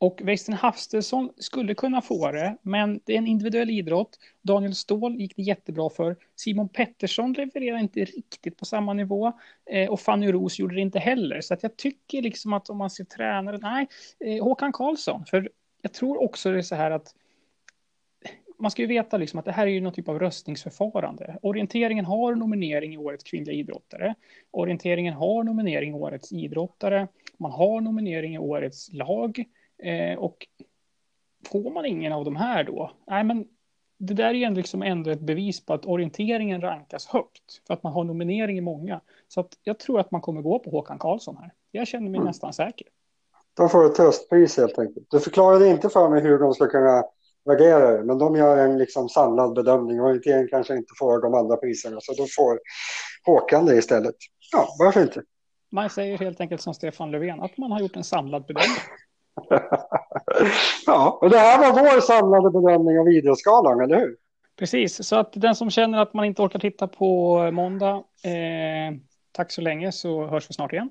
Och 0.00 0.20
Westen 0.24 0.54
Hafstesson 0.54 1.30
skulle 1.36 1.74
kunna 1.74 2.02
få 2.02 2.32
det, 2.32 2.56
men 2.62 3.00
det 3.04 3.14
är 3.14 3.18
en 3.18 3.26
individuell 3.26 3.70
idrott. 3.70 4.18
Daniel 4.42 4.74
Ståhl 4.74 5.16
gick 5.16 5.36
det 5.36 5.42
jättebra 5.42 5.90
för. 5.90 6.16
Simon 6.36 6.68
Pettersson 6.68 7.32
levererar 7.32 7.78
inte 7.78 8.04
riktigt 8.04 8.56
på 8.56 8.64
samma 8.64 8.92
nivå. 8.92 9.32
Eh, 9.70 9.90
och 9.90 10.00
Fanny 10.00 10.32
Ros 10.32 10.58
gjorde 10.58 10.74
det 10.74 10.80
inte 10.80 10.98
heller. 10.98 11.40
Så 11.40 11.54
att 11.54 11.62
jag 11.62 11.76
tycker 11.76 12.22
liksom 12.22 12.52
att 12.52 12.70
om 12.70 12.78
man 12.78 12.90
ser 12.90 13.04
tränare, 13.04 13.58
nej, 13.62 13.88
eh, 14.20 14.44
Håkan 14.44 14.72
Karlsson. 14.72 15.24
För 15.26 15.50
jag 15.82 15.92
tror 15.92 16.22
också 16.22 16.50
det 16.52 16.58
är 16.58 16.62
så 16.62 16.74
här 16.74 16.90
att 16.90 17.14
man 18.58 18.70
ska 18.70 18.82
ju 18.82 18.88
veta 18.88 19.16
liksom 19.16 19.38
att 19.38 19.44
det 19.44 19.52
här 19.52 19.66
är 19.66 19.70
ju 19.70 19.80
någon 19.80 19.92
typ 19.92 20.08
av 20.08 20.18
röstningsförfarande. 20.18 21.38
Orienteringen 21.42 22.04
har 22.04 22.34
nominering 22.34 22.94
i 22.94 22.96
årets 22.98 23.24
kvinnliga 23.24 23.56
idrottare. 23.56 24.14
Orienteringen 24.50 25.14
har 25.14 25.44
nominering 25.44 25.90
i 25.90 25.92
årets 25.92 26.32
idrottare. 26.32 27.08
Man 27.36 27.52
har 27.52 27.80
nominering 27.80 28.34
i 28.34 28.38
årets 28.38 28.92
lag. 28.92 29.44
Eh, 29.82 30.18
och 30.18 30.46
får 31.50 31.70
man 31.70 31.86
ingen 31.86 32.12
av 32.12 32.24
de 32.24 32.36
här 32.36 32.64
då? 32.64 32.90
Nej, 33.06 33.24
men 33.24 33.44
det 33.98 34.14
där 34.14 34.24
är 34.24 34.34
ju 34.34 34.50
liksom 34.50 34.82
ändå 34.82 35.10
ett 35.10 35.20
bevis 35.20 35.66
på 35.66 35.74
att 35.74 35.86
orienteringen 35.86 36.60
rankas 36.60 37.06
högt. 37.06 37.66
För 37.66 37.74
att 37.74 37.82
man 37.82 37.92
har 37.92 38.04
nominering 38.04 38.58
i 38.58 38.60
många. 38.60 39.00
Så 39.28 39.40
att 39.40 39.48
jag 39.62 39.78
tror 39.78 40.00
att 40.00 40.10
man 40.10 40.20
kommer 40.20 40.42
gå 40.42 40.58
på 40.58 40.70
Håkan 40.70 40.98
Karlsson 40.98 41.36
här. 41.36 41.52
Jag 41.70 41.86
känner 41.86 42.10
mig 42.10 42.16
mm. 42.16 42.26
nästan 42.26 42.52
säker. 42.52 42.86
De 43.54 43.68
får 43.68 43.86
ett 43.86 43.94
tröstpris 43.94 44.56
helt 44.56 44.78
enkelt. 44.78 45.06
Du 45.10 45.20
förklarade 45.20 45.68
inte 45.68 45.88
för 45.88 46.08
mig 46.08 46.22
hur 46.22 46.38
de 46.38 46.54
ska 46.54 46.66
kunna 46.66 47.04
värdera 47.44 47.90
det, 47.90 48.04
men 48.04 48.18
de 48.18 48.36
gör 48.36 48.56
en 48.56 48.78
liksom 48.78 49.08
samlad 49.08 49.54
bedömning. 49.54 50.00
Orientering 50.00 50.48
kanske 50.48 50.76
inte 50.76 50.92
får 50.98 51.22
de 51.22 51.34
andra 51.34 51.56
priserna, 51.56 51.98
så 52.00 52.12
då 52.12 52.26
får 52.36 52.60
Håkan 53.24 53.66
det 53.66 53.76
istället. 53.76 54.14
Ja, 54.52 54.68
varför 54.78 55.02
inte? 55.02 55.22
Man 55.70 55.90
säger 55.90 56.18
helt 56.18 56.40
enkelt 56.40 56.60
som 56.60 56.74
Stefan 56.74 57.10
Löfven, 57.10 57.40
att 57.40 57.56
man 57.56 57.72
har 57.72 57.80
gjort 57.80 57.96
en 57.96 58.04
samlad 58.04 58.46
bedömning. 58.46 58.76
ja, 60.86 61.18
och 61.20 61.30
det 61.30 61.38
här 61.38 61.58
var 61.58 61.82
vår 61.82 62.00
samlade 62.00 62.50
bedömning 62.50 62.98
av 62.98 63.04
videoskalan, 63.04 63.80
eller 63.80 63.96
hur? 63.96 64.16
Precis, 64.58 65.06
så 65.06 65.16
att 65.16 65.32
den 65.32 65.54
som 65.54 65.70
känner 65.70 65.98
att 65.98 66.14
man 66.14 66.24
inte 66.24 66.42
orkar 66.42 66.58
titta 66.58 66.88
på 66.88 67.38
måndag, 67.50 67.94
eh, 68.24 68.96
tack 69.32 69.52
så 69.52 69.60
länge 69.60 69.92
så 69.92 70.26
hörs 70.26 70.50
vi 70.50 70.54
snart 70.54 70.72
igen. 70.72 70.90